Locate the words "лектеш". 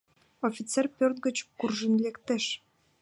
2.03-2.45